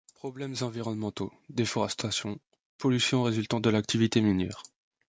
Problèmes 0.15 0.55
environnementaux: 0.61 1.31
déforestation, 1.49 2.39
pollution 2.79 3.21
résultant 3.21 3.59
de 3.59 3.69
l’activité 3.69 4.19
minière. 4.21 4.63